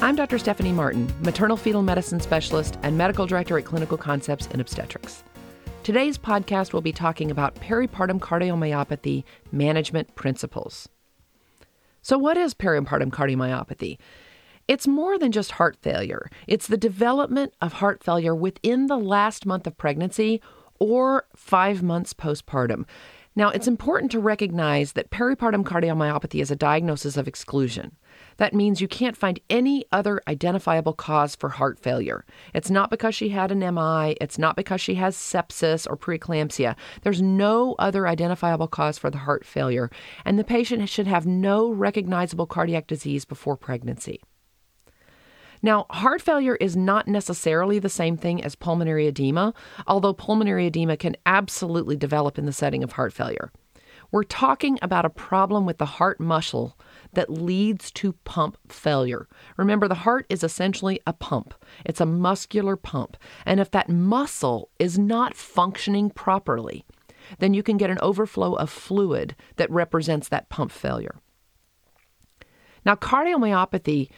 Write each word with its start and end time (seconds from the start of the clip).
I'm 0.00 0.14
Dr. 0.14 0.38
Stephanie 0.38 0.70
Martin, 0.70 1.12
maternal 1.22 1.56
fetal 1.56 1.82
medicine 1.82 2.20
specialist 2.20 2.78
and 2.84 2.96
medical 2.96 3.26
director 3.26 3.58
at 3.58 3.64
Clinical 3.64 3.98
Concepts 3.98 4.46
in 4.46 4.60
Obstetrics. 4.60 5.24
Today's 5.82 6.16
podcast 6.16 6.72
will 6.72 6.80
be 6.80 6.92
talking 6.92 7.32
about 7.32 7.56
peripartum 7.56 8.20
cardiomyopathy 8.20 9.24
management 9.50 10.14
principles. 10.14 10.88
So, 12.00 12.16
what 12.16 12.36
is 12.36 12.54
peripartum 12.54 13.10
cardiomyopathy? 13.10 13.98
It's 14.68 14.86
more 14.86 15.18
than 15.18 15.32
just 15.32 15.52
heart 15.52 15.76
failure. 15.82 16.30
It's 16.46 16.68
the 16.68 16.76
development 16.76 17.54
of 17.60 17.74
heart 17.74 18.04
failure 18.04 18.36
within 18.36 18.86
the 18.86 18.98
last 18.98 19.46
month 19.46 19.66
of 19.66 19.76
pregnancy 19.76 20.40
or 20.78 21.24
five 21.34 21.82
months 21.82 22.14
postpartum. 22.14 22.84
Now, 23.38 23.50
it's 23.50 23.68
important 23.68 24.10
to 24.10 24.18
recognize 24.18 24.94
that 24.94 25.12
peripartum 25.12 25.62
cardiomyopathy 25.62 26.42
is 26.42 26.50
a 26.50 26.56
diagnosis 26.56 27.16
of 27.16 27.28
exclusion. 27.28 27.94
That 28.38 28.52
means 28.52 28.80
you 28.80 28.88
can't 28.88 29.16
find 29.16 29.38
any 29.48 29.84
other 29.92 30.20
identifiable 30.26 30.92
cause 30.92 31.36
for 31.36 31.48
heart 31.48 31.78
failure. 31.78 32.24
It's 32.52 32.68
not 32.68 32.90
because 32.90 33.14
she 33.14 33.28
had 33.28 33.52
an 33.52 33.60
MI, 33.60 34.16
it's 34.20 34.38
not 34.38 34.56
because 34.56 34.80
she 34.80 34.96
has 34.96 35.16
sepsis 35.16 35.86
or 35.88 35.96
preeclampsia. 35.96 36.74
There's 37.02 37.22
no 37.22 37.76
other 37.78 38.08
identifiable 38.08 38.66
cause 38.66 38.98
for 38.98 39.08
the 39.08 39.18
heart 39.18 39.46
failure, 39.46 39.88
and 40.24 40.36
the 40.36 40.42
patient 40.42 40.88
should 40.88 41.06
have 41.06 41.24
no 41.24 41.70
recognizable 41.70 42.48
cardiac 42.48 42.88
disease 42.88 43.24
before 43.24 43.56
pregnancy. 43.56 44.20
Now, 45.62 45.86
heart 45.90 46.22
failure 46.22 46.56
is 46.56 46.76
not 46.76 47.08
necessarily 47.08 47.78
the 47.78 47.88
same 47.88 48.16
thing 48.16 48.42
as 48.42 48.54
pulmonary 48.54 49.06
edema, 49.06 49.54
although 49.86 50.12
pulmonary 50.12 50.66
edema 50.66 50.96
can 50.96 51.16
absolutely 51.26 51.96
develop 51.96 52.38
in 52.38 52.46
the 52.46 52.52
setting 52.52 52.84
of 52.84 52.92
heart 52.92 53.12
failure. 53.12 53.50
We're 54.10 54.22
talking 54.22 54.78
about 54.80 55.04
a 55.04 55.10
problem 55.10 55.66
with 55.66 55.78
the 55.78 55.84
heart 55.84 56.18
muscle 56.18 56.78
that 57.12 57.30
leads 57.30 57.90
to 57.92 58.14
pump 58.24 58.56
failure. 58.68 59.28
Remember, 59.56 59.86
the 59.86 59.94
heart 59.94 60.24
is 60.30 60.42
essentially 60.42 61.00
a 61.06 61.12
pump, 61.12 61.54
it's 61.84 62.00
a 62.00 62.06
muscular 62.06 62.76
pump. 62.76 63.16
And 63.44 63.60
if 63.60 63.70
that 63.72 63.90
muscle 63.90 64.70
is 64.78 64.98
not 64.98 65.36
functioning 65.36 66.10
properly, 66.10 66.86
then 67.38 67.52
you 67.52 67.62
can 67.62 67.76
get 67.76 67.90
an 67.90 67.98
overflow 68.00 68.54
of 68.54 68.70
fluid 68.70 69.36
that 69.56 69.70
represents 69.70 70.28
that 70.28 70.48
pump 70.48 70.72
failure. 70.72 71.16
Now, 72.86 72.94
cardiomyopathy 72.94 74.08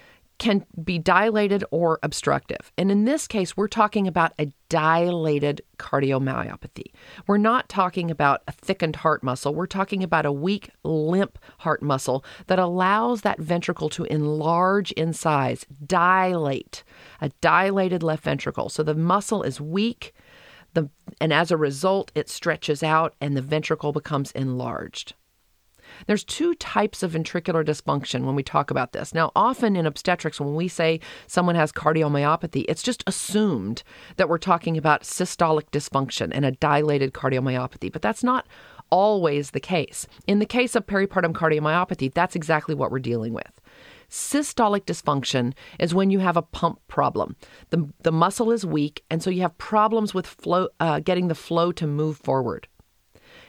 can 0.41 0.65
be 0.83 0.99
dilated 0.99 1.63
or 1.71 2.01
obstructive. 2.03 2.73
And 2.79 2.91
in 2.91 3.05
this 3.05 3.29
case, 3.29 3.57
we're 3.57 3.69
talking 3.69 4.09
about 4.09 4.33
a 4.39 4.51
dilated 4.71 5.61
cardiomyopathy. 5.79 6.93
We're 7.27 7.37
not 7.37 7.69
talking 7.69 8.11
about 8.11 8.43
a 8.49 8.53
thickened 8.53 8.97
heart 8.97 9.23
muscle. 9.23 9.55
We're 9.55 9.67
talking 9.67 10.03
about 10.03 10.25
a 10.25 10.33
weak, 10.33 10.71
limp 10.83 11.39
heart 11.59 11.83
muscle 11.83 12.25
that 12.47 12.59
allows 12.59 13.21
that 13.21 13.39
ventricle 13.39 13.91
to 13.91 14.05
enlarge 14.05 14.93
in 14.93 15.13
size, 15.13 15.67
dilate, 15.87 16.84
a 17.21 17.29
dilated 17.43 18.03
left 18.03 18.25
ventricle. 18.25 18.71
So 18.71 18.83
the 18.83 18.95
muscle 18.95 19.43
is 19.43 19.61
weak. 19.61 20.15
The, 20.73 20.89
and 21.21 21.34
as 21.34 21.50
a 21.50 21.59
result, 21.59 22.12
it 22.15 22.31
stretches 22.31 22.83
out 22.83 23.15
and 23.21 23.37
the 23.37 23.43
ventricle 23.43 23.93
becomes 23.93 24.33
enlarged. 24.33 25.15
There's 26.06 26.25
two 26.25 26.55
types 26.55 27.03
of 27.03 27.12
ventricular 27.12 27.65
dysfunction 27.65 28.25
when 28.25 28.34
we 28.34 28.43
talk 28.43 28.71
about 28.71 28.93
this. 28.93 29.15
Now, 29.15 29.33
often 29.34 29.77
in 29.77 29.87
obstetrics, 29.87 30.41
when 30.41 30.55
we 30.55 30.69
say 30.69 31.00
someone 31.27 31.55
has 31.55 31.72
cardiomyopathy, 31.72 32.65
it's 32.69 32.83
just 32.83 33.05
assumed 33.06 33.83
that 34.16 34.28
we're 34.28 34.38
talking 34.38 34.77
about 34.77 35.03
systolic 35.03 35.71
dysfunction 35.71 36.31
and 36.33 36.44
a 36.44 36.53
dilated 36.53 37.12
cardiomyopathy, 37.12 37.93
but 37.93 38.03
that's 38.03 38.25
not 38.25 38.47
always 38.91 39.53
the 39.53 39.61
case. 39.61 40.06
In 40.27 40.41
the 40.41 40.47
case 40.47 40.75
of 40.75 40.87
peripartum 40.87 41.33
cardiomyopathy, 41.33 42.12
that's 42.12 42.37
exactly 42.37 42.75
what 42.75 42.91
we're 42.91 42.99
dealing 42.99 43.32
with. 43.32 43.61
Systolic 44.11 44.84
dysfunction 44.87 45.53
is 45.78 45.94
when 45.94 46.11
you 46.11 46.19
have 46.19 46.37
a 46.37 46.43
pump 46.43 46.81
problem. 46.88 47.37
The, 47.71 47.88
the 48.03 48.11
muscle 48.11 48.50
is 48.50 48.67
weak, 48.67 49.05
and 49.09 49.22
so 49.22 49.31
you 49.31 49.43
have 49.43 49.56
problems 49.59 50.12
with 50.12 50.27
flow, 50.27 50.69
uh, 50.81 50.99
getting 50.99 51.28
the 51.28 51.37
flow 51.37 51.71
to 51.72 51.87
move 51.87 52.17
forward. 52.17 52.67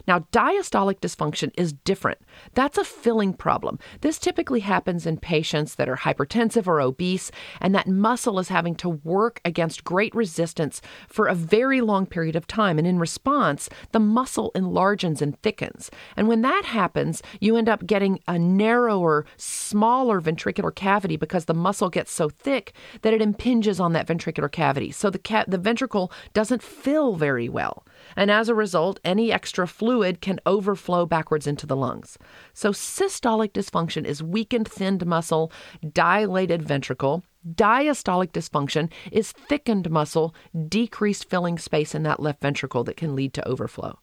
Now, 0.08 0.20
diastolic 0.32 1.00
dysfunction 1.00 1.52
is 1.58 1.74
different. 1.74 2.20
That's 2.54 2.78
a 2.78 2.84
filling 2.84 3.34
problem. 3.34 3.80
This 4.02 4.18
typically 4.20 4.62
happens 4.62 5.06
in 5.06 5.18
patients 5.18 5.76
that 5.76 5.90
are 5.90 5.98
hypertensive 5.98 6.68
or 6.68 6.82
obese, 6.82 7.32
and 7.60 7.74
that 7.76 7.88
muscle 7.88 8.40
is 8.40 8.50
having 8.50 8.76
to 8.76 8.90
work 8.90 9.42
against 9.46 9.84
great 9.84 10.14
resistance 10.16 10.82
for 11.08 11.28
a 11.28 11.36
very 11.36 11.82
long 11.82 12.06
period 12.06 12.36
of 12.36 12.48
time. 12.48 12.78
And 12.78 12.88
in 12.88 13.00
response, 13.00 13.70
the 13.92 14.00
muscle 14.00 14.52
enlarges 14.56 15.22
and 15.22 15.40
thickens. 15.42 15.90
And 16.16 16.28
when 16.28 16.42
that 16.42 16.66
happens, 16.66 17.22
you 17.40 17.56
end 17.56 17.70
up 17.70 17.86
getting 17.86 18.20
a 18.28 18.38
narrower, 18.38 19.26
smaller 19.38 20.22
ventricular 20.22 20.74
cavity 20.74 21.18
because 21.18 21.46
the 21.46 21.54
muscle 21.54 21.90
gets 21.90 22.12
so 22.12 22.30
thick 22.30 22.74
that 23.02 23.14
it 23.14 23.22
impinges 23.22 23.80
on 23.80 23.94
that 23.94 24.08
ventricular 24.08 24.52
cavity. 24.52 24.92
So 24.92 25.10
the, 25.10 25.20
ca- 25.20 25.46
the 25.48 25.58
ventricle 25.58 26.12
doesn't 26.34 26.62
fill 26.62 27.16
very 27.16 27.50
well. 27.50 27.86
And 28.16 28.30
as 28.30 28.50
a 28.50 28.56
result, 28.56 29.00
any 29.04 29.32
extra 29.32 29.68
fluid 29.68 30.22
can 30.22 30.40
overflow 30.46 31.06
backwards 31.06 31.48
into 31.48 31.66
the 31.66 31.76
lungs. 31.76 32.18
So, 32.54 32.72
systolic 32.72 33.52
dysfunction 33.52 34.06
is 34.06 34.24
weakened, 34.24 34.68
thinned 34.68 35.06
muscle, 35.06 35.52
dilated 35.94 36.62
ventricle. 36.64 37.24
Diastolic 37.48 38.32
dysfunction 38.32 38.92
is 39.12 39.32
thickened 39.32 39.90
muscle, 39.90 40.36
decreased 40.68 41.30
filling 41.30 41.58
space 41.58 41.96
in 41.96 42.04
that 42.04 42.20
left 42.20 42.42
ventricle 42.42 42.84
that 42.84 42.98
can 42.98 43.16
lead 43.16 43.34
to 43.34 43.48
overflow. 43.48 43.98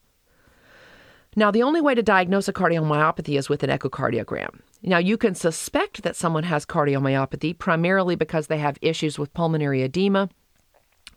Now, 1.36 1.50
the 1.50 1.62
only 1.62 1.80
way 1.80 1.94
to 1.94 2.02
diagnose 2.02 2.48
a 2.48 2.52
cardiomyopathy 2.52 3.38
is 3.38 3.48
with 3.48 3.62
an 3.62 3.70
echocardiogram. 3.70 4.60
Now, 4.82 4.98
you 4.98 5.16
can 5.16 5.34
suspect 5.34 6.02
that 6.02 6.16
someone 6.16 6.44
has 6.44 6.66
cardiomyopathy 6.66 7.58
primarily 7.58 8.16
because 8.16 8.46
they 8.46 8.58
have 8.58 8.78
issues 8.80 9.18
with 9.18 9.34
pulmonary 9.34 9.82
edema 9.82 10.30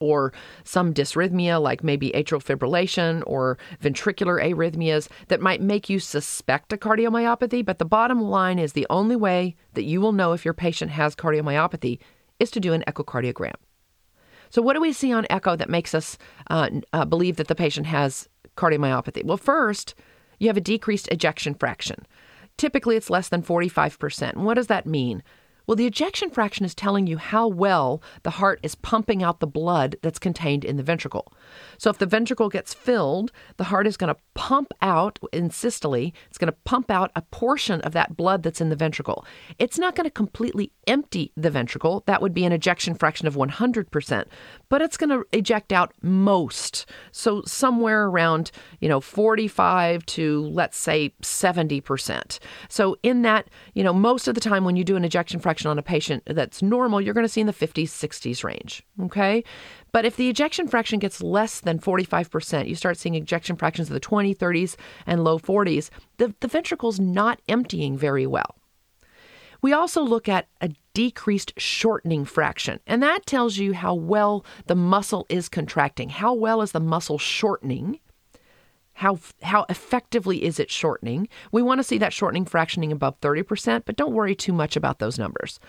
or 0.01 0.33
some 0.63 0.93
dysrhythmia 0.93 1.61
like 1.61 1.83
maybe 1.83 2.11
atrial 2.11 2.43
fibrillation 2.43 3.23
or 3.25 3.57
ventricular 3.81 4.43
arrhythmias 4.43 5.07
that 5.27 5.41
might 5.41 5.61
make 5.61 5.89
you 5.89 5.99
suspect 5.99 6.73
a 6.73 6.77
cardiomyopathy. 6.77 7.63
But 7.63 7.79
the 7.79 7.85
bottom 7.85 8.21
line 8.21 8.59
is 8.59 8.73
the 8.73 8.87
only 8.89 9.15
way 9.15 9.55
that 9.73 9.83
you 9.83 10.01
will 10.01 10.11
know 10.11 10.33
if 10.33 10.43
your 10.43 10.53
patient 10.53 10.91
has 10.91 11.15
cardiomyopathy 11.15 11.99
is 12.39 12.51
to 12.51 12.59
do 12.59 12.73
an 12.73 12.83
echocardiogram. 12.87 13.55
So, 14.49 14.61
what 14.61 14.73
do 14.73 14.81
we 14.81 14.91
see 14.91 15.13
on 15.13 15.25
echo 15.29 15.55
that 15.55 15.69
makes 15.69 15.95
us 15.95 16.17
uh, 16.49 16.69
uh, 16.91 17.05
believe 17.05 17.37
that 17.37 17.47
the 17.47 17.55
patient 17.55 17.87
has 17.87 18.27
cardiomyopathy? 18.57 19.23
Well, 19.23 19.37
first, 19.37 19.95
you 20.39 20.47
have 20.47 20.57
a 20.57 20.61
decreased 20.61 21.07
ejection 21.09 21.53
fraction. 21.53 22.05
Typically, 22.57 22.97
it's 22.97 23.09
less 23.09 23.29
than 23.29 23.43
45%. 23.43 24.33
And 24.33 24.45
what 24.45 24.55
does 24.55 24.67
that 24.67 24.85
mean? 24.85 25.23
Well, 25.71 25.77
the 25.77 25.87
ejection 25.87 26.31
fraction 26.31 26.65
is 26.65 26.75
telling 26.75 27.07
you 27.07 27.17
how 27.17 27.47
well 27.47 28.03
the 28.23 28.31
heart 28.31 28.59
is 28.61 28.75
pumping 28.75 29.23
out 29.23 29.39
the 29.39 29.47
blood 29.47 29.95
that's 30.01 30.19
contained 30.19 30.65
in 30.65 30.75
the 30.75 30.83
ventricle. 30.83 31.31
So, 31.77 31.89
if 31.89 31.97
the 31.97 32.05
ventricle 32.05 32.49
gets 32.49 32.73
filled, 32.73 33.31
the 33.55 33.63
heart 33.63 33.87
is 33.87 33.95
going 33.95 34.13
to 34.13 34.19
pump 34.33 34.73
out 34.81 35.17
in 35.31 35.49
systole, 35.49 36.11
it's 36.27 36.37
going 36.37 36.51
to 36.51 36.57
pump 36.65 36.91
out 36.91 37.09
a 37.15 37.21
portion 37.21 37.79
of 37.81 37.93
that 37.93 38.17
blood 38.17 38.43
that's 38.43 38.59
in 38.59 38.67
the 38.67 38.75
ventricle. 38.75 39.25
It's 39.59 39.79
not 39.79 39.95
going 39.95 40.03
to 40.03 40.11
completely 40.11 40.73
empty 40.87 41.31
the 41.37 41.49
ventricle. 41.49 42.03
That 42.05 42.21
would 42.21 42.33
be 42.33 42.43
an 42.43 42.51
ejection 42.51 42.93
fraction 42.93 43.25
of 43.25 43.35
100%, 43.35 44.25
but 44.67 44.81
it's 44.81 44.97
going 44.97 45.09
to 45.09 45.25
eject 45.31 45.71
out 45.71 45.93
most. 46.01 46.85
So, 47.13 47.43
somewhere 47.45 48.07
around, 48.07 48.51
you 48.81 48.89
know, 48.89 48.99
45 48.99 50.05
to 50.07 50.41
let's 50.47 50.77
say 50.77 51.13
70%. 51.21 52.39
So, 52.67 52.97
in 53.03 53.21
that, 53.21 53.47
you 53.73 53.85
know, 53.85 53.93
most 53.93 54.27
of 54.27 54.35
the 54.35 54.41
time 54.41 54.65
when 54.65 54.75
you 54.75 54.83
do 54.83 54.97
an 54.97 55.05
ejection 55.05 55.39
fraction, 55.39 55.60
fraction 55.61 55.69
on 55.69 55.79
a 55.79 55.83
patient 55.83 56.23
that's 56.25 56.61
normal, 56.61 57.01
you're 57.01 57.13
going 57.13 57.25
to 57.25 57.29
see 57.29 57.41
in 57.41 57.47
the 57.47 57.53
50s, 57.53 57.89
60s 57.89 58.43
range. 58.43 58.83
Okay. 59.03 59.43
But 59.91 60.05
if 60.05 60.15
the 60.15 60.29
ejection 60.29 60.67
fraction 60.67 60.99
gets 60.99 61.21
less 61.21 61.61
than 61.61 61.79
45%, 61.79 62.67
you 62.67 62.75
start 62.75 62.97
seeing 62.97 63.15
ejection 63.15 63.55
fractions 63.55 63.89
of 63.89 63.93
the 63.93 63.99
20, 63.99 64.33
30s, 64.33 64.75
and 65.05 65.23
low 65.23 65.37
40s, 65.37 65.89
the, 66.17 66.33
the 66.39 66.47
ventricle's 66.47 66.99
not 66.99 67.39
emptying 67.47 67.97
very 67.97 68.25
well. 68.25 68.55
We 69.61 69.73
also 69.73 70.01
look 70.01 70.27
at 70.27 70.47
a 70.59 70.71
decreased 70.95 71.53
shortening 71.57 72.25
fraction, 72.25 72.79
and 72.87 73.03
that 73.03 73.27
tells 73.27 73.57
you 73.57 73.73
how 73.73 73.93
well 73.93 74.43
the 74.65 74.75
muscle 74.75 75.27
is 75.29 75.49
contracting. 75.49 76.09
How 76.09 76.33
well 76.33 76.63
is 76.63 76.71
the 76.71 76.79
muscle 76.79 77.19
shortening? 77.19 77.99
How, 79.01 79.17
how 79.41 79.65
effectively 79.67 80.43
is 80.43 80.59
it 80.59 80.69
shortening? 80.69 81.27
We 81.51 81.63
want 81.63 81.79
to 81.79 81.83
see 81.83 81.97
that 81.97 82.13
shortening 82.13 82.45
fractioning 82.45 82.91
above 82.91 83.19
30%, 83.19 83.81
but 83.83 83.95
don't 83.95 84.13
worry 84.13 84.35
too 84.35 84.53
much 84.53 84.75
about 84.75 84.99
those 84.99 85.17
numbers. 85.17 85.59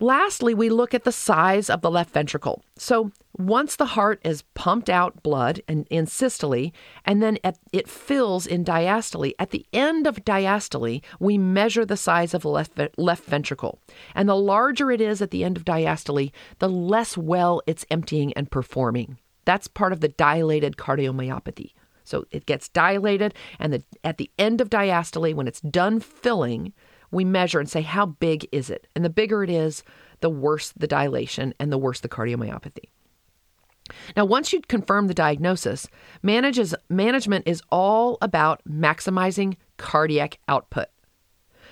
Lastly, 0.00 0.54
we 0.54 0.70
look 0.70 0.94
at 0.94 1.04
the 1.04 1.12
size 1.12 1.68
of 1.68 1.82
the 1.82 1.90
left 1.90 2.14
ventricle. 2.14 2.62
So, 2.78 3.12
once 3.36 3.76
the 3.76 3.92
heart 3.92 4.22
is 4.24 4.44
pumped 4.54 4.88
out 4.88 5.22
blood 5.22 5.60
and 5.68 5.86
in 5.90 6.06
systole, 6.06 6.72
and 7.04 7.22
then 7.22 7.36
at, 7.44 7.58
it 7.74 7.90
fills 7.90 8.46
in 8.46 8.64
diastole, 8.64 9.34
at 9.38 9.50
the 9.50 9.66
end 9.74 10.06
of 10.06 10.24
diastole, 10.24 11.02
we 11.20 11.36
measure 11.36 11.84
the 11.84 11.98
size 11.98 12.32
of 12.32 12.40
the 12.40 12.48
left, 12.48 12.78
left 12.96 13.24
ventricle. 13.24 13.78
And 14.14 14.30
the 14.30 14.34
larger 14.34 14.90
it 14.90 15.02
is 15.02 15.20
at 15.20 15.30
the 15.30 15.44
end 15.44 15.58
of 15.58 15.66
diastole, 15.66 16.32
the 16.58 16.70
less 16.70 17.18
well 17.18 17.60
it's 17.66 17.84
emptying 17.90 18.32
and 18.32 18.50
performing. 18.50 19.18
That's 19.46 19.68
part 19.68 19.94
of 19.94 20.00
the 20.00 20.08
dilated 20.08 20.76
cardiomyopathy. 20.76 21.72
So 22.04 22.26
it 22.30 22.46
gets 22.46 22.68
dilated, 22.68 23.34
and 23.58 23.72
the, 23.72 23.82
at 24.04 24.18
the 24.18 24.30
end 24.38 24.60
of 24.60 24.70
diastole, 24.70 25.34
when 25.34 25.48
it's 25.48 25.60
done 25.60 25.98
filling, 25.98 26.72
we 27.10 27.24
measure 27.24 27.58
and 27.58 27.68
say, 27.68 27.82
how 27.82 28.06
big 28.06 28.46
is 28.52 28.70
it? 28.70 28.86
And 28.94 29.04
the 29.04 29.10
bigger 29.10 29.42
it 29.42 29.50
is, 29.50 29.82
the 30.20 30.30
worse 30.30 30.72
the 30.76 30.86
dilation 30.86 31.54
and 31.58 31.72
the 31.72 31.78
worse 31.78 32.00
the 32.00 32.08
cardiomyopathy. 32.08 32.90
Now, 34.16 34.24
once 34.24 34.52
you 34.52 34.60
confirm 34.62 35.06
the 35.06 35.14
diagnosis, 35.14 35.88
manages, 36.22 36.74
management 36.88 37.46
is 37.46 37.62
all 37.70 38.18
about 38.20 38.62
maximizing 38.68 39.56
cardiac 39.76 40.38
output. 40.48 40.88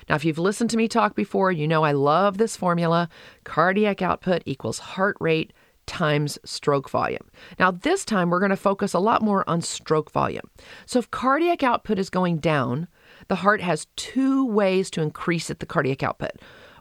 Now, 0.09 0.17
if 0.17 0.25
you've 0.25 0.39
listened 0.39 0.71
to 0.71 0.77
me 0.77 0.87
talk 0.87 1.15
before, 1.15 1.51
you 1.51 1.67
know 1.67 1.83
I 1.83 1.93
love 1.93 2.39
this 2.39 2.57
formula 2.57 3.09
cardiac 3.45 4.03
output 4.03 4.43
equals 4.45 4.79
heart 4.81 5.17
rate 5.19 5.53
times 5.87 6.39
stroke 6.45 6.91
volume. 6.91 7.29
Now, 7.59 7.71
this 7.71 8.05
time 8.05 8.31
we're 8.31 8.41
going 8.41 8.51
to 8.51 8.57
focus 8.57 8.95
a 8.95 8.99
lot 8.99 9.23
more 9.23 9.49
on 9.49 9.61
stroke 9.63 10.11
volume. 10.11 10.51
So, 10.87 10.99
if 10.99 11.11
cardiac 11.11 11.63
output 11.63 11.99
is 11.99 12.11
going 12.11 12.39
down, 12.39 12.89
the 13.29 13.37
heart 13.37 13.61
has 13.61 13.87
two 13.97 14.47
ways 14.47 14.91
to 14.91 15.03
increase 15.03 15.49
the 15.49 15.67
cardiac 15.67 16.03
output. 16.03 16.33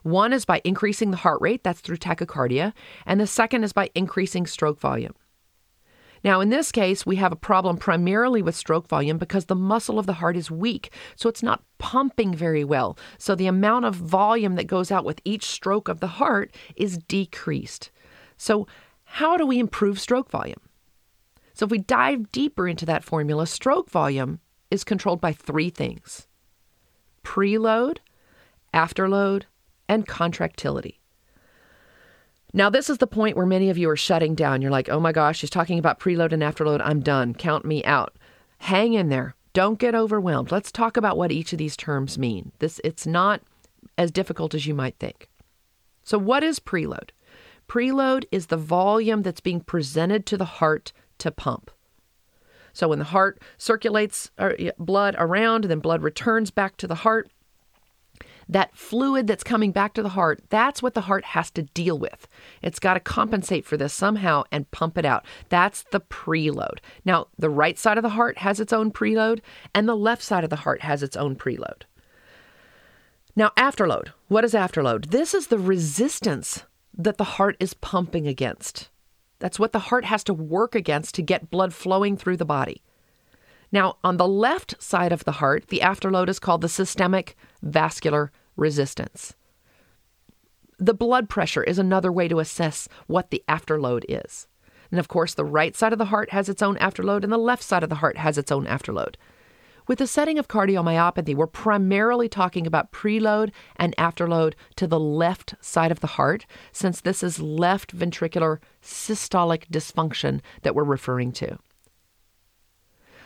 One 0.03 0.33
is 0.33 0.45
by 0.45 0.61
increasing 0.63 1.11
the 1.11 1.17
heart 1.17 1.39
rate, 1.41 1.63
that's 1.63 1.79
through 1.79 1.97
tachycardia, 1.97 2.73
and 3.05 3.19
the 3.19 3.27
second 3.27 3.63
is 3.63 3.71
by 3.71 3.89
increasing 3.95 4.45
stroke 4.45 4.79
volume. 4.79 5.13
Now, 6.23 6.39
in 6.39 6.49
this 6.49 6.71
case, 6.71 7.05
we 7.05 7.17
have 7.17 7.33
a 7.33 7.37
problem 7.37 7.77
primarily 7.77 8.41
with 8.41 8.55
stroke 8.55 8.87
volume 8.87 9.17
because 9.17 9.45
the 9.45 9.55
muscle 9.55 9.99
of 9.99 10.05
the 10.05 10.13
heart 10.13 10.37
is 10.37 10.49
weak, 10.49 10.93
so 11.17 11.27
it's 11.27 11.43
not 11.43 11.63
pumping 11.79 12.33
very 12.33 12.63
well. 12.63 12.97
So 13.17 13.35
the 13.35 13.47
amount 13.47 13.85
of 13.85 13.95
volume 13.95 14.55
that 14.55 14.67
goes 14.67 14.89
out 14.89 15.03
with 15.03 15.19
each 15.25 15.45
stroke 15.45 15.89
of 15.89 15.99
the 15.99 16.07
heart 16.07 16.55
is 16.77 16.97
decreased. 16.97 17.91
So, 18.37 18.67
how 19.17 19.37
do 19.37 19.45
we 19.45 19.59
improve 19.59 19.99
stroke 19.99 20.31
volume? 20.31 20.59
So, 21.53 21.65
if 21.65 21.69
we 21.69 21.77
dive 21.77 22.31
deeper 22.31 22.67
into 22.67 22.83
that 22.87 23.03
formula, 23.03 23.45
stroke 23.45 23.91
volume 23.91 24.39
is 24.71 24.83
controlled 24.83 25.21
by 25.21 25.33
three 25.33 25.69
things 25.69 26.25
preload, 27.23 27.99
afterload, 28.73 29.43
and 29.87 30.07
contractility. 30.07 30.99
Now, 32.53 32.71
this 32.71 32.89
is 32.89 32.97
the 32.97 33.05
point 33.05 33.37
where 33.37 33.45
many 33.45 33.69
of 33.69 33.77
you 33.77 33.87
are 33.91 33.95
shutting 33.95 34.33
down. 34.33 34.63
You're 34.63 34.71
like, 34.71 34.89
oh 34.89 34.99
my 34.99 35.11
gosh, 35.11 35.37
she's 35.37 35.51
talking 35.51 35.77
about 35.77 35.99
preload 35.99 36.31
and 36.31 36.41
afterload. 36.41 36.81
I'm 36.83 36.99
done. 36.99 37.35
Count 37.35 37.65
me 37.65 37.83
out. 37.83 38.17
Hang 38.57 38.93
in 38.93 39.09
there. 39.09 39.35
Don't 39.53 39.77
get 39.77 39.93
overwhelmed. 39.93 40.51
Let's 40.51 40.71
talk 40.71 40.97
about 40.97 41.17
what 41.17 41.31
each 41.31 41.53
of 41.53 41.59
these 41.59 41.77
terms 41.77 42.17
mean. 42.17 42.51
This 42.57 42.81
it's 42.83 43.05
not 43.05 43.41
as 43.95 44.09
difficult 44.09 44.55
as 44.55 44.65
you 44.65 44.73
might 44.73 44.97
think. 44.97 45.29
So, 46.03 46.17
what 46.17 46.43
is 46.43 46.59
preload? 46.59 47.11
Preload 47.73 48.25
is 48.31 48.47
the 48.47 48.57
volume 48.57 49.23
that's 49.23 49.39
being 49.39 49.59
presented 49.59 50.27
to 50.27 50.37
the 50.37 50.45
heart 50.45 50.93
to 51.17 51.31
pump. 51.31 51.71
So, 52.71 52.89
when 52.89 52.99
the 52.99 53.05
heart 53.05 53.41
circulates 53.57 54.29
uh, 54.37 54.51
blood 54.77 55.15
around, 55.17 55.63
then 55.63 55.79
blood 55.79 56.03
returns 56.03 56.51
back 56.51 56.77
to 56.77 56.87
the 56.87 56.93
heart, 56.93 57.31
that 58.47 58.77
fluid 58.77 59.25
that's 59.25 59.43
coming 59.43 59.71
back 59.71 59.95
to 59.95 60.03
the 60.03 60.09
heart, 60.09 60.43
that's 60.49 60.83
what 60.83 60.93
the 60.93 61.01
heart 61.01 61.25
has 61.25 61.49
to 61.49 61.63
deal 61.63 61.97
with. 61.97 62.27
It's 62.61 62.77
got 62.77 62.93
to 62.93 62.99
compensate 62.99 63.65
for 63.65 63.75
this 63.75 63.91
somehow 63.91 64.43
and 64.51 64.69
pump 64.69 64.95
it 64.99 65.05
out. 65.05 65.25
That's 65.49 65.81
the 65.91 66.01
preload. 66.01 66.77
Now, 67.05 67.25
the 67.39 67.49
right 67.49 67.79
side 67.79 67.97
of 67.97 68.03
the 68.03 68.09
heart 68.09 68.37
has 68.37 68.59
its 68.59 68.71
own 68.71 68.91
preload, 68.91 69.39
and 69.73 69.89
the 69.89 69.97
left 69.97 70.21
side 70.21 70.43
of 70.43 70.51
the 70.51 70.57
heart 70.57 70.83
has 70.83 71.01
its 71.01 71.17
own 71.17 71.35
preload. 71.37 71.85
Now, 73.35 73.49
afterload. 73.57 74.09
What 74.27 74.45
is 74.45 74.53
afterload? 74.53 75.07
This 75.07 75.33
is 75.33 75.47
the 75.47 75.57
resistance 75.57 76.65
that 76.97 77.17
the 77.17 77.23
heart 77.23 77.57
is 77.59 77.73
pumping 77.73 78.27
against. 78.27 78.89
That's 79.39 79.59
what 79.59 79.71
the 79.73 79.79
heart 79.79 80.05
has 80.05 80.23
to 80.25 80.33
work 80.33 80.75
against 80.75 81.15
to 81.15 81.21
get 81.21 81.51
blood 81.51 81.73
flowing 81.73 82.15
through 82.15 82.37
the 82.37 82.45
body. 82.45 82.81
Now, 83.71 83.97
on 84.03 84.17
the 84.17 84.27
left 84.27 84.81
side 84.81 85.11
of 85.11 85.25
the 85.25 85.33
heart, 85.33 85.67
the 85.69 85.79
afterload 85.79 86.29
is 86.29 86.39
called 86.39 86.61
the 86.61 86.69
systemic 86.69 87.35
vascular 87.61 88.31
resistance. 88.55 89.33
The 90.77 90.93
blood 90.93 91.27
pressure 91.27 91.63
is 91.63 91.79
another 91.79 92.11
way 92.11 92.27
to 92.27 92.39
assess 92.39 92.87
what 93.07 93.31
the 93.31 93.43
afterload 93.49 94.03
is. 94.07 94.47
And 94.91 94.99
of 94.99 95.07
course, 95.07 95.33
the 95.33 95.43
right 95.43 95.75
side 95.75 95.91
of 95.91 95.99
the 95.99 96.05
heart 96.05 96.29
has 96.31 96.49
its 96.49 96.61
own 96.61 96.75
afterload, 96.77 97.23
and 97.23 97.33
the 97.33 97.37
left 97.37 97.63
side 97.63 97.81
of 97.81 97.89
the 97.89 97.95
heart 97.95 98.17
has 98.17 98.37
its 98.37 98.51
own 98.51 98.65
afterload. 98.65 99.15
With 99.87 99.99
the 99.99 100.07
setting 100.07 100.39
of 100.39 100.47
cardiomyopathy, 100.47 101.35
we're 101.35 101.47
primarily 101.47 102.29
talking 102.29 102.65
about 102.65 102.91
preload 102.91 103.51
and 103.75 103.95
afterload 103.97 104.53
to 104.77 104.87
the 104.87 104.99
left 104.99 105.55
side 105.59 105.91
of 105.91 105.99
the 105.99 106.07
heart, 106.07 106.45
since 106.71 107.01
this 107.01 107.21
is 107.21 107.39
left 107.39 107.95
ventricular 107.95 108.59
systolic 108.81 109.65
dysfunction 109.67 110.39
that 110.61 110.73
we're 110.73 110.83
referring 110.83 111.33
to. 111.33 111.57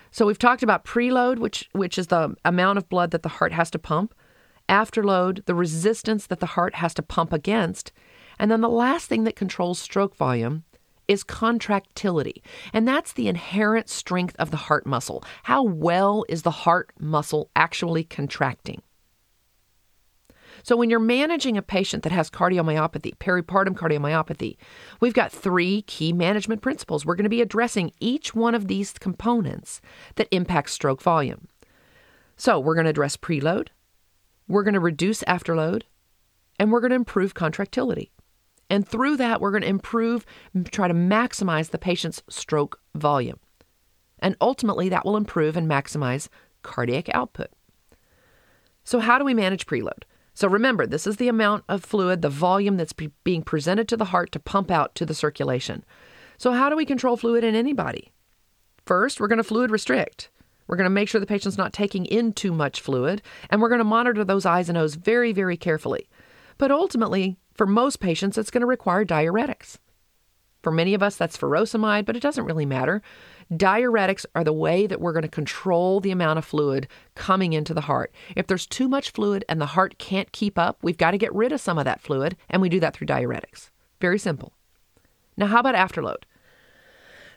So 0.09 0.25
we've 0.25 0.39
talked 0.39 0.63
about 0.63 0.85
preload, 0.85 1.37
which 1.37 1.69
which 1.73 1.97
is 1.97 2.07
the 2.07 2.35
amount 2.43 2.77
of 2.77 2.89
blood 2.89 3.11
that 3.11 3.23
the 3.23 3.29
heart 3.29 3.51
has 3.51 3.69
to 3.71 3.79
pump, 3.79 4.15
afterload, 4.67 5.45
the 5.45 5.55
resistance 5.55 6.25
that 6.27 6.39
the 6.39 6.47
heart 6.47 6.75
has 6.75 6.93
to 6.95 7.03
pump 7.03 7.33
against, 7.33 7.91
and 8.39 8.49
then 8.49 8.61
the 8.61 8.69
last 8.69 9.07
thing 9.07 9.25
that 9.25 9.35
controls 9.35 9.79
stroke 9.79 10.15
volume 10.15 10.63
is 11.07 11.23
contractility. 11.23 12.43
And 12.73 12.87
that's 12.87 13.13
the 13.13 13.27
inherent 13.27 13.89
strength 13.89 14.35
of 14.39 14.51
the 14.51 14.57
heart 14.57 14.85
muscle. 14.85 15.23
How 15.43 15.63
well 15.63 16.25
is 16.29 16.41
the 16.41 16.51
heart 16.51 16.91
muscle 16.99 17.49
actually 17.55 18.03
contracting? 18.03 18.81
So, 20.63 20.75
when 20.75 20.89
you're 20.89 20.99
managing 20.99 21.57
a 21.57 21.61
patient 21.61 22.03
that 22.03 22.11
has 22.11 22.29
cardiomyopathy, 22.29 23.15
peripartum 23.19 23.75
cardiomyopathy, 23.75 24.57
we've 24.99 25.13
got 25.13 25.31
three 25.31 25.83
key 25.83 26.11
management 26.11 26.61
principles. 26.61 27.05
We're 27.05 27.15
going 27.15 27.23
to 27.23 27.29
be 27.29 27.41
addressing 27.41 27.91
each 27.99 28.35
one 28.35 28.55
of 28.55 28.67
these 28.67 28.91
components 28.93 29.81
that 30.15 30.27
impact 30.31 30.71
stroke 30.71 31.01
volume. 31.01 31.47
So, 32.35 32.59
we're 32.59 32.73
going 32.73 32.85
to 32.85 32.89
address 32.89 33.15
preload, 33.15 33.69
we're 34.47 34.63
going 34.63 34.73
to 34.73 34.79
reduce 34.79 35.23
afterload, 35.23 35.83
and 36.59 36.71
we're 36.71 36.81
going 36.81 36.89
to 36.89 36.95
improve 36.95 37.33
contractility. 37.33 38.11
And 38.69 38.87
through 38.87 39.17
that, 39.17 39.39
we're 39.39 39.51
going 39.51 39.61
to 39.61 39.69
improve, 39.69 40.25
try 40.71 40.87
to 40.87 40.93
maximize 40.93 41.69
the 41.69 41.77
patient's 41.77 42.21
stroke 42.29 42.79
volume. 42.95 43.39
And 44.19 44.35
ultimately, 44.41 44.89
that 44.89 45.05
will 45.05 45.15
improve 45.15 45.55
and 45.55 45.69
maximize 45.69 46.27
cardiac 46.63 47.07
output. 47.13 47.49
So, 48.83 48.99
how 48.99 49.17
do 49.17 49.25
we 49.25 49.33
manage 49.33 49.65
preload? 49.65 50.03
So 50.37 50.47
remember, 50.47 50.85
this 50.85 51.07
is 51.07 51.15
the 51.15 51.29
amount 51.29 51.63
of 51.67 51.83
fluid, 51.83 52.21
the 52.21 52.29
volume 52.29 52.77
that's 52.77 52.93
be- 52.93 53.09
being 53.23 53.41
presented 53.41 53.87
to 53.87 53.97
the 53.97 54.05
heart 54.05 54.31
to 54.33 54.39
pump 54.39 54.69
out 54.69 54.93
to 54.93 55.03
the 55.03 55.15
circulation. 55.15 55.83
So, 56.37 56.51
how 56.51 56.69
do 56.69 56.75
we 56.75 56.85
control 56.85 57.17
fluid 57.17 57.43
in 57.43 57.55
anybody? 57.55 58.13
First, 58.85 59.19
we're 59.19 59.29
going 59.29 59.37
to 59.37 59.43
fluid 59.43 59.71
restrict. 59.71 60.29
We're 60.67 60.75
going 60.75 60.85
to 60.85 60.91
make 60.91 61.09
sure 61.09 61.19
the 61.19 61.25
patient's 61.25 61.57
not 61.57 61.73
taking 61.73 62.05
in 62.05 62.33
too 62.33 62.51
much 62.51 62.81
fluid, 62.81 63.23
and 63.49 63.59
we're 63.61 63.69
going 63.69 63.79
to 63.79 63.83
monitor 63.83 64.23
those 64.23 64.45
I's 64.45 64.69
and 64.69 64.77
O's 64.77 64.93
very, 64.93 65.33
very 65.33 65.57
carefully. 65.57 66.07
But 66.59 66.69
ultimately, 66.69 67.35
for 67.57 67.65
most 67.65 67.99
patients, 67.99 68.37
it's 68.37 68.51
going 68.51 68.61
to 68.61 68.67
require 68.67 69.03
diuretics. 69.03 69.77
For 70.61 70.71
many 70.71 70.93
of 70.93 71.03
us, 71.03 71.15
that's 71.15 71.37
furosemide, 71.37 72.05
but 72.05 72.15
it 72.15 72.21
doesn't 72.21 72.45
really 72.45 72.65
matter. 72.65 73.01
Diuretics 73.51 74.25
are 74.35 74.43
the 74.43 74.53
way 74.53 74.85
that 74.85 74.99
we're 74.99 75.13
going 75.13 75.23
to 75.23 75.29
control 75.29 75.99
the 75.99 76.11
amount 76.11 76.39
of 76.39 76.45
fluid 76.45 76.87
coming 77.15 77.53
into 77.53 77.73
the 77.73 77.81
heart. 77.81 78.13
If 78.35 78.47
there's 78.47 78.65
too 78.65 78.87
much 78.87 79.11
fluid 79.11 79.45
and 79.47 79.61
the 79.61 79.67
heart 79.67 79.97
can't 79.97 80.31
keep 80.31 80.57
up, 80.57 80.77
we've 80.81 80.97
got 80.97 81.11
to 81.11 81.17
get 81.17 81.33
rid 81.33 81.51
of 81.51 81.61
some 81.61 81.77
of 81.77 81.85
that 81.85 82.01
fluid, 82.01 82.35
and 82.49 82.61
we 82.61 82.69
do 82.69 82.79
that 82.79 82.95
through 82.95 83.07
diuretics. 83.07 83.69
Very 84.01 84.19
simple. 84.19 84.53
Now, 85.37 85.47
how 85.47 85.59
about 85.59 85.75
afterload? 85.75 86.23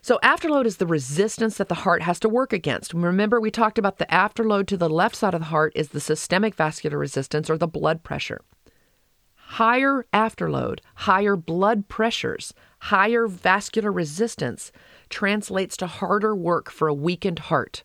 So, 0.02 0.18
afterload 0.24 0.64
is 0.64 0.78
the 0.78 0.86
resistance 0.86 1.58
that 1.58 1.68
the 1.68 1.74
heart 1.76 2.02
has 2.02 2.18
to 2.20 2.28
work 2.28 2.54
against. 2.54 2.94
Remember, 2.94 3.38
we 3.38 3.50
talked 3.50 3.78
about 3.78 3.98
the 3.98 4.06
afterload 4.06 4.66
to 4.68 4.78
the 4.78 4.88
left 4.88 5.14
side 5.14 5.34
of 5.34 5.40
the 5.40 5.46
heart 5.46 5.72
is 5.76 5.90
the 5.90 6.00
systemic 6.00 6.54
vascular 6.54 6.96
resistance 6.96 7.50
or 7.50 7.58
the 7.58 7.68
blood 7.68 8.02
pressure. 8.02 8.40
Higher 9.60 10.06
afterload, 10.14 10.80
higher 10.94 11.36
blood 11.36 11.86
pressures, 11.86 12.54
higher 12.78 13.28
vascular 13.28 13.92
resistance 13.92 14.72
translates 15.10 15.76
to 15.76 15.86
harder 15.86 16.34
work 16.34 16.70
for 16.70 16.88
a 16.88 16.94
weakened 16.94 17.40
heart. 17.40 17.84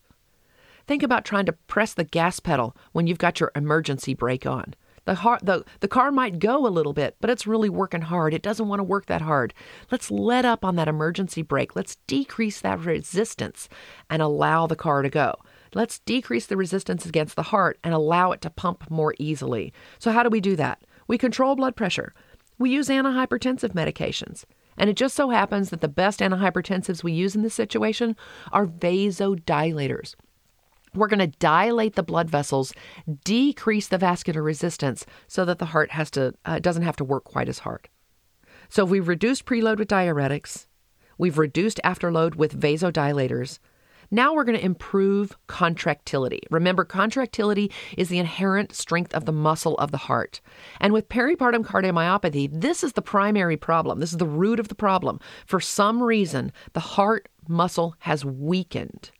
Think 0.87 1.03
about 1.03 1.25
trying 1.25 1.45
to 1.47 1.51
press 1.51 1.93
the 1.93 2.05
gas 2.05 2.39
pedal 2.39 2.77
when 2.93 3.07
you've 3.07 3.17
got 3.17 3.41
your 3.41 3.51
emergency 3.57 4.13
brake 4.13 4.45
on. 4.45 4.73
The, 5.03 5.15
heart, 5.15 5.45
the, 5.45 5.65
the 5.81 5.89
car 5.89 6.11
might 6.11 6.39
go 6.39 6.65
a 6.65 6.69
little 6.71 6.93
bit, 6.93 7.17
but 7.19 7.29
it's 7.29 7.45
really 7.45 7.67
working 7.67 8.03
hard. 8.03 8.33
It 8.33 8.41
doesn't 8.41 8.69
want 8.69 8.79
to 8.79 8.85
work 8.85 9.07
that 9.07 9.23
hard. 9.23 9.53
Let's 9.91 10.09
let 10.09 10.45
up 10.45 10.63
on 10.63 10.77
that 10.77 10.87
emergency 10.87 11.41
brake. 11.41 11.75
Let's 11.75 11.97
decrease 12.07 12.61
that 12.61 12.79
resistance 12.79 13.67
and 14.09 14.21
allow 14.21 14.65
the 14.65 14.77
car 14.77 15.01
to 15.01 15.09
go. 15.09 15.35
Let's 15.73 15.99
decrease 15.99 16.45
the 16.45 16.55
resistance 16.55 17.05
against 17.05 17.35
the 17.35 17.43
heart 17.43 17.79
and 17.83 17.93
allow 17.93 18.31
it 18.31 18.39
to 18.43 18.49
pump 18.49 18.89
more 18.89 19.13
easily. 19.19 19.73
So, 19.99 20.13
how 20.13 20.23
do 20.23 20.29
we 20.29 20.39
do 20.39 20.55
that? 20.55 20.81
We 21.07 21.17
control 21.17 21.55
blood 21.55 21.75
pressure. 21.75 22.13
We 22.57 22.69
use 22.69 22.87
antihypertensive 22.87 23.73
medications. 23.73 24.45
And 24.77 24.89
it 24.89 24.95
just 24.95 25.15
so 25.15 25.29
happens 25.29 25.69
that 25.69 25.81
the 25.81 25.87
best 25.87 26.19
antihypertensives 26.19 27.03
we 27.03 27.13
use 27.13 27.35
in 27.35 27.43
this 27.43 27.53
situation 27.53 28.15
are 28.51 28.67
vasodilators. 28.67 30.15
We're 30.93 31.07
going 31.07 31.19
to 31.19 31.37
dilate 31.39 31.95
the 31.95 32.03
blood 32.03 32.29
vessels, 32.29 32.73
decrease 33.23 33.87
the 33.87 33.97
vascular 33.97 34.41
resistance 34.41 35.05
so 35.27 35.43
that 35.45 35.59
the 35.59 35.65
heart 35.67 35.91
has 35.91 36.09
to 36.11 36.33
uh, 36.45 36.59
doesn't 36.59 36.83
have 36.83 36.95
to 36.97 37.03
work 37.03 37.25
quite 37.25 37.49
as 37.49 37.59
hard. 37.59 37.89
So 38.69 38.85
if 38.85 38.89
we've 38.89 39.07
reduced 39.07 39.45
preload 39.45 39.77
with 39.77 39.89
diuretics, 39.89 40.67
we've 41.17 41.37
reduced 41.37 41.79
afterload 41.83 42.35
with 42.35 42.59
vasodilators, 42.59 43.59
Now 44.11 44.33
we're 44.33 44.43
going 44.43 44.57
to 44.57 44.65
improve 44.65 45.35
contractility. 45.47 46.41
Remember, 46.51 46.83
contractility 46.83 47.71
is 47.97 48.09
the 48.09 48.19
inherent 48.19 48.73
strength 48.73 49.13
of 49.13 49.25
the 49.25 49.31
muscle 49.31 49.77
of 49.77 49.91
the 49.91 49.97
heart. 49.97 50.41
And 50.79 50.93
with 50.93 51.09
peripartum 51.09 51.63
cardiomyopathy, 51.63 52.49
this 52.51 52.83
is 52.83 52.93
the 52.93 53.01
primary 53.01 53.57
problem. 53.57 53.99
This 53.99 54.11
is 54.11 54.17
the 54.17 54.25
root 54.25 54.59
of 54.59 54.67
the 54.67 54.75
problem. 54.75 55.19
For 55.45 55.59
some 55.59 56.03
reason, 56.03 56.51
the 56.73 56.79
heart 56.79 57.29
muscle 57.47 57.95
has 57.99 58.25
weakened. 58.25 59.11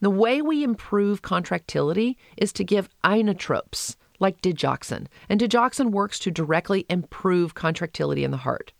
The 0.00 0.10
way 0.10 0.42
we 0.42 0.62
improve 0.62 1.22
contractility 1.22 2.18
is 2.36 2.52
to 2.54 2.64
give 2.64 2.90
inotropes 3.02 3.96
like 4.20 4.40
digoxin, 4.42 5.06
and 5.28 5.40
digoxin 5.40 5.90
works 5.90 6.18
to 6.20 6.30
directly 6.30 6.84
improve 6.88 7.54
contractility 7.54 8.22
in 8.22 8.30
the 8.30 8.36
heart. 8.36 8.73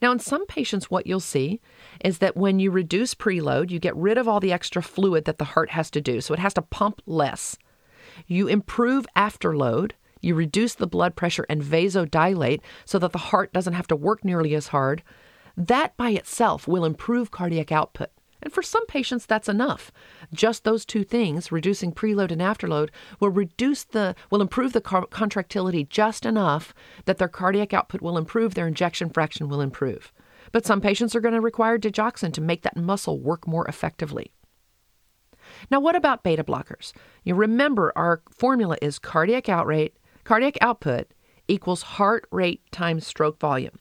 Now, 0.00 0.12
in 0.12 0.18
some 0.18 0.46
patients, 0.46 0.90
what 0.90 1.06
you'll 1.06 1.20
see 1.20 1.60
is 2.04 2.18
that 2.18 2.36
when 2.36 2.58
you 2.58 2.70
reduce 2.70 3.14
preload, 3.14 3.70
you 3.70 3.78
get 3.78 3.96
rid 3.96 4.18
of 4.18 4.28
all 4.28 4.40
the 4.40 4.52
extra 4.52 4.82
fluid 4.82 5.24
that 5.24 5.38
the 5.38 5.44
heart 5.44 5.70
has 5.70 5.90
to 5.92 6.00
do, 6.00 6.20
so 6.20 6.34
it 6.34 6.40
has 6.40 6.54
to 6.54 6.62
pump 6.62 7.02
less. 7.06 7.56
You 8.26 8.48
improve 8.48 9.06
afterload, 9.16 9.92
you 10.20 10.34
reduce 10.34 10.74
the 10.74 10.86
blood 10.86 11.14
pressure 11.16 11.46
and 11.48 11.62
vasodilate 11.62 12.60
so 12.84 12.98
that 12.98 13.12
the 13.12 13.18
heart 13.18 13.52
doesn't 13.52 13.74
have 13.74 13.86
to 13.88 13.96
work 13.96 14.24
nearly 14.24 14.54
as 14.54 14.68
hard. 14.68 15.02
That 15.56 15.96
by 15.96 16.10
itself 16.10 16.68
will 16.68 16.84
improve 16.84 17.30
cardiac 17.30 17.72
output. 17.72 18.10
And 18.42 18.52
for 18.52 18.62
some 18.62 18.86
patients, 18.86 19.26
that's 19.26 19.48
enough. 19.48 19.90
Just 20.32 20.64
those 20.64 20.84
two 20.84 21.04
things, 21.04 21.50
reducing 21.50 21.92
preload 21.92 22.30
and 22.30 22.40
afterload, 22.40 22.90
will 23.20 23.30
reduce 23.30 23.84
the 23.84 24.14
will 24.30 24.40
improve 24.40 24.72
the 24.72 24.80
car- 24.80 25.06
contractility 25.06 25.84
just 25.84 26.24
enough 26.24 26.72
that 27.04 27.18
their 27.18 27.28
cardiac 27.28 27.74
output 27.74 28.00
will 28.00 28.16
improve, 28.16 28.54
their 28.54 28.68
injection 28.68 29.10
fraction 29.10 29.48
will 29.48 29.60
improve. 29.60 30.12
But 30.52 30.64
some 30.64 30.80
patients 30.80 31.14
are 31.14 31.20
going 31.20 31.34
to 31.34 31.40
require 31.40 31.78
digoxin 31.78 32.32
to 32.34 32.40
make 32.40 32.62
that 32.62 32.76
muscle 32.76 33.18
work 33.18 33.46
more 33.46 33.66
effectively. 33.66 34.32
Now, 35.70 35.80
what 35.80 35.96
about 35.96 36.22
beta 36.22 36.44
blockers? 36.44 36.92
You 37.24 37.34
remember 37.34 37.92
our 37.96 38.22
formula 38.30 38.76
is 38.80 38.98
cardiac 38.98 39.44
outrate, 39.44 39.92
cardiac 40.24 40.58
output 40.60 41.12
equals 41.48 41.82
heart 41.82 42.26
rate 42.30 42.60
times 42.70 43.06
stroke 43.06 43.40
volume. 43.40 43.78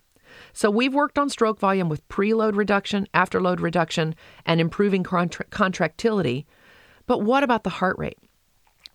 So 0.54 0.70
we've 0.70 0.94
worked 0.94 1.18
on 1.18 1.30
stroke 1.30 1.60
volume 1.60 1.90
with 1.90 2.08
preload 2.10 2.56
reduction, 2.56 3.08
afterload 3.14 3.60
reduction, 3.60 4.16
and 4.46 4.60
improving 4.60 5.04
contra- 5.04 5.46
contractility. 5.46 6.46
But 7.06 7.22
what 7.22 7.44
about 7.44 7.64
the 7.64 7.70
heart 7.72 7.98
rate? 7.98 8.18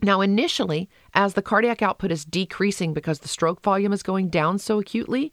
Now, 0.03 0.21
initially, 0.21 0.91
as 1.15 1.35
the 1.35 1.43
cardiac 1.43 1.81
output 1.81 2.11
is 2.11 2.25
decreasing 2.25 2.93
because 2.93 3.21
the 3.21 3.29
stroke 3.29 3.63
volume 3.63 3.93
is 3.93 4.03
going 4.03 4.31
down 4.31 4.59
so 4.59 4.81
acutely, 4.81 5.33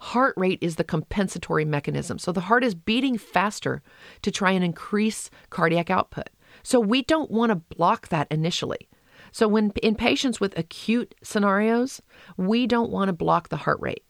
heart 0.00 0.34
rate 0.36 0.58
is 0.60 0.76
the 0.76 0.84
compensatory 0.84 1.64
mechanism. 1.64 2.18
So 2.18 2.30
the 2.32 2.42
heart 2.42 2.62
is 2.62 2.74
beating 2.74 3.16
faster 3.16 3.82
to 4.22 4.30
try 4.30 4.50
and 4.50 4.64
increase 4.64 5.30
cardiac 5.48 5.90
output. 5.90 6.28
So 6.62 6.80
we 6.80 7.02
don't 7.02 7.30
want 7.30 7.50
to 7.50 7.76
block 7.76 8.08
that 8.08 8.28
initially. 8.30 8.88
So 9.32 9.46
when 9.48 9.72
in 9.82 9.94
patients 9.94 10.40
with 10.40 10.58
acute 10.58 11.14
scenarios, 11.22 12.02
we 12.36 12.66
don't 12.66 12.90
want 12.90 13.08
to 13.08 13.12
block 13.12 13.48
the 13.48 13.56
heart 13.56 13.78
rate. 13.80 14.04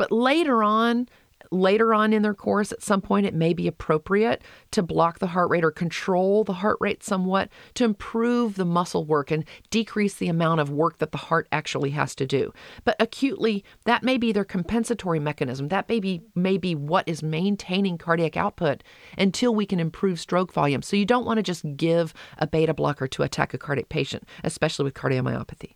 But 0.00 0.10
later 0.10 0.62
on, 0.62 1.10
later 1.50 1.92
on 1.92 2.14
in 2.14 2.22
their 2.22 2.32
course, 2.32 2.72
at 2.72 2.82
some 2.82 3.02
point, 3.02 3.26
it 3.26 3.34
may 3.34 3.52
be 3.52 3.68
appropriate 3.68 4.40
to 4.70 4.82
block 4.82 5.18
the 5.18 5.26
heart 5.26 5.50
rate 5.50 5.62
or 5.62 5.70
control 5.70 6.42
the 6.42 6.54
heart 6.54 6.78
rate 6.80 7.02
somewhat 7.02 7.50
to 7.74 7.84
improve 7.84 8.54
the 8.54 8.64
muscle 8.64 9.04
work 9.04 9.30
and 9.30 9.44
decrease 9.68 10.14
the 10.14 10.28
amount 10.28 10.62
of 10.62 10.70
work 10.70 10.96
that 11.00 11.12
the 11.12 11.18
heart 11.18 11.48
actually 11.52 11.90
has 11.90 12.14
to 12.14 12.24
do. 12.24 12.50
But 12.84 12.96
acutely, 12.98 13.62
that 13.84 14.02
may 14.02 14.16
be 14.16 14.32
their 14.32 14.42
compensatory 14.42 15.20
mechanism. 15.20 15.68
That 15.68 15.86
may 15.86 16.00
be, 16.00 16.22
may 16.34 16.56
be 16.56 16.74
what 16.74 17.06
is 17.06 17.22
maintaining 17.22 17.98
cardiac 17.98 18.38
output 18.38 18.82
until 19.18 19.54
we 19.54 19.66
can 19.66 19.80
improve 19.80 20.18
stroke 20.18 20.50
volume. 20.50 20.80
So 20.80 20.96
you 20.96 21.04
don't 21.04 21.26
want 21.26 21.36
to 21.36 21.42
just 21.42 21.76
give 21.76 22.14
a 22.38 22.46
beta 22.46 22.72
blocker 22.72 23.06
to 23.08 23.22
a 23.22 23.28
tachycardic 23.28 23.90
patient, 23.90 24.26
especially 24.44 24.84
with 24.84 24.94
cardiomyopathy. 24.94 25.74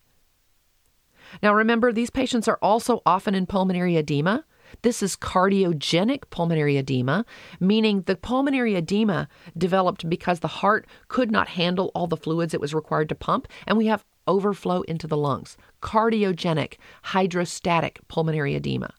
Now, 1.42 1.54
remember, 1.54 1.92
these 1.92 2.10
patients 2.10 2.48
are 2.48 2.58
also 2.62 3.02
often 3.04 3.34
in 3.34 3.46
pulmonary 3.46 3.96
edema. 3.96 4.44
This 4.82 5.02
is 5.02 5.16
cardiogenic 5.16 6.30
pulmonary 6.30 6.76
edema, 6.76 7.24
meaning 7.60 8.02
the 8.02 8.16
pulmonary 8.16 8.74
edema 8.74 9.28
developed 9.56 10.08
because 10.08 10.40
the 10.40 10.48
heart 10.48 10.86
could 11.08 11.30
not 11.30 11.48
handle 11.48 11.92
all 11.94 12.06
the 12.06 12.16
fluids 12.16 12.54
it 12.54 12.60
was 12.60 12.74
required 12.74 13.08
to 13.10 13.14
pump, 13.14 13.46
and 13.66 13.78
we 13.78 13.86
have 13.86 14.04
overflow 14.26 14.82
into 14.82 15.06
the 15.06 15.16
lungs. 15.16 15.56
Cardiogenic, 15.82 16.74
hydrostatic 17.02 18.00
pulmonary 18.08 18.54
edema. 18.54 18.90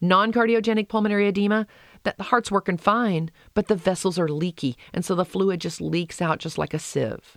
Non 0.00 0.32
cardiogenic 0.32 0.88
pulmonary 0.88 1.28
edema, 1.28 1.66
that 2.04 2.16
the 2.18 2.24
heart's 2.24 2.50
working 2.50 2.76
fine, 2.76 3.30
but 3.54 3.68
the 3.68 3.76
vessels 3.76 4.18
are 4.18 4.28
leaky, 4.28 4.76
and 4.92 5.04
so 5.04 5.14
the 5.14 5.24
fluid 5.24 5.60
just 5.60 5.80
leaks 5.80 6.20
out 6.20 6.38
just 6.38 6.58
like 6.58 6.74
a 6.74 6.78
sieve. 6.78 7.36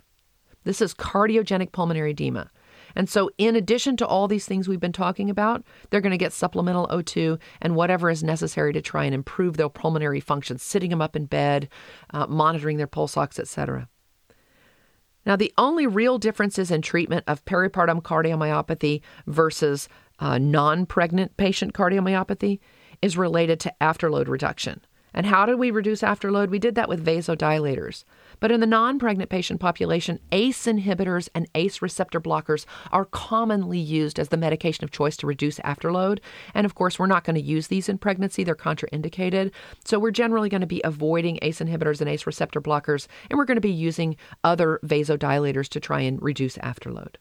This 0.64 0.80
is 0.80 0.94
cardiogenic 0.94 1.72
pulmonary 1.72 2.10
edema. 2.10 2.50
And 2.98 3.08
so, 3.08 3.30
in 3.38 3.54
addition 3.54 3.96
to 3.98 4.06
all 4.06 4.26
these 4.26 4.44
things 4.44 4.66
we've 4.66 4.80
been 4.80 4.92
talking 4.92 5.30
about, 5.30 5.62
they're 5.88 6.00
going 6.00 6.10
to 6.10 6.18
get 6.18 6.32
supplemental 6.32 6.88
O2 6.88 7.38
and 7.62 7.76
whatever 7.76 8.10
is 8.10 8.24
necessary 8.24 8.72
to 8.72 8.82
try 8.82 9.04
and 9.04 9.14
improve 9.14 9.56
their 9.56 9.68
pulmonary 9.68 10.18
function, 10.18 10.58
sitting 10.58 10.90
them 10.90 11.00
up 11.00 11.14
in 11.14 11.26
bed, 11.26 11.68
uh, 12.12 12.26
monitoring 12.26 12.76
their 12.76 12.88
pulse 12.88 13.16
ox, 13.16 13.38
etc. 13.38 13.88
Now, 15.24 15.36
the 15.36 15.54
only 15.56 15.86
real 15.86 16.18
differences 16.18 16.72
in 16.72 16.82
treatment 16.82 17.22
of 17.28 17.44
peripartum 17.44 18.02
cardiomyopathy 18.02 19.02
versus 19.28 19.88
uh, 20.18 20.38
non 20.38 20.84
pregnant 20.84 21.36
patient 21.36 21.74
cardiomyopathy 21.74 22.58
is 23.00 23.16
related 23.16 23.60
to 23.60 23.74
afterload 23.80 24.26
reduction. 24.26 24.80
And 25.14 25.26
how 25.26 25.46
did 25.46 25.58
we 25.58 25.70
reduce 25.70 26.02
afterload? 26.02 26.50
We 26.50 26.58
did 26.58 26.74
that 26.74 26.88
with 26.88 27.04
vasodilators. 27.04 28.04
But 28.40 28.52
in 28.52 28.60
the 28.60 28.66
non 28.66 28.98
pregnant 28.98 29.30
patient 29.30 29.60
population, 29.60 30.20
ACE 30.32 30.66
inhibitors 30.66 31.28
and 31.34 31.48
ACE 31.54 31.82
receptor 31.82 32.20
blockers 32.20 32.66
are 32.92 33.04
commonly 33.04 33.78
used 33.78 34.18
as 34.18 34.28
the 34.28 34.36
medication 34.36 34.84
of 34.84 34.90
choice 34.90 35.16
to 35.18 35.26
reduce 35.26 35.58
afterload. 35.60 36.20
And 36.54 36.64
of 36.64 36.74
course, 36.74 36.98
we're 36.98 37.06
not 37.06 37.24
going 37.24 37.36
to 37.36 37.42
use 37.42 37.68
these 37.68 37.88
in 37.88 37.98
pregnancy, 37.98 38.44
they're 38.44 38.54
contraindicated. 38.54 39.52
So 39.84 39.98
we're 39.98 40.10
generally 40.10 40.48
going 40.48 40.60
to 40.60 40.66
be 40.66 40.82
avoiding 40.84 41.38
ACE 41.42 41.60
inhibitors 41.60 42.00
and 42.00 42.08
ACE 42.08 42.26
receptor 42.26 42.60
blockers, 42.60 43.06
and 43.30 43.38
we're 43.38 43.44
going 43.44 43.56
to 43.56 43.60
be 43.60 43.70
using 43.70 44.16
other 44.44 44.80
vasodilators 44.84 45.68
to 45.70 45.80
try 45.80 46.00
and 46.00 46.22
reduce 46.22 46.56
afterload. 46.58 47.16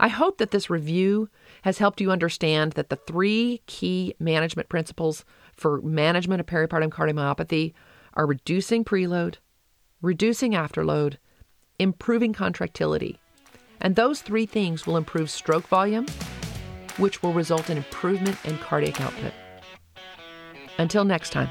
I 0.00 0.08
hope 0.08 0.38
that 0.38 0.50
this 0.50 0.70
review 0.70 1.28
has 1.62 1.78
helped 1.78 2.00
you 2.00 2.10
understand 2.10 2.72
that 2.72 2.88
the 2.88 2.96
three 2.96 3.62
key 3.66 4.14
management 4.18 4.68
principles 4.68 5.24
for 5.56 5.80
management 5.82 6.40
of 6.40 6.46
peripartum 6.46 6.90
cardiomyopathy 6.90 7.72
are 8.14 8.26
reducing 8.26 8.84
preload, 8.84 9.36
reducing 10.00 10.52
afterload, 10.52 11.16
improving 11.78 12.32
contractility. 12.32 13.18
And 13.80 13.96
those 13.96 14.22
three 14.22 14.46
things 14.46 14.86
will 14.86 14.96
improve 14.96 15.30
stroke 15.30 15.66
volume, 15.66 16.06
which 16.98 17.22
will 17.22 17.32
result 17.32 17.70
in 17.70 17.76
improvement 17.76 18.36
in 18.44 18.58
cardiac 18.58 19.00
output. 19.00 19.32
Until 20.78 21.04
next 21.04 21.30
time. 21.30 21.50